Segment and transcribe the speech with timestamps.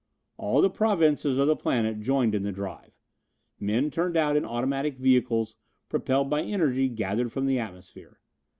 [0.35, 2.97] All the provinces of the planet joined in the drive.
[3.59, 5.57] Men turned out in automatic vehicles,
[5.89, 8.19] propelled by energy gathered from the atmosphere.